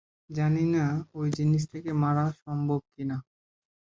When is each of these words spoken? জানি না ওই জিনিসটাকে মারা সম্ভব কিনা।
জানি 0.29 0.63
না 0.75 0.85
ওই 1.13 1.27
জিনিসটাকে 1.37 1.91
মারা 2.03 2.25
সম্ভব 2.43 2.79
কিনা। 2.93 3.17